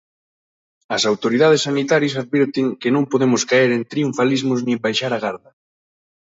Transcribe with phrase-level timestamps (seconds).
[0.95, 5.49] As autoridades sanitarias advirten que non podemos caer en triunfalismos nin baixar a garda.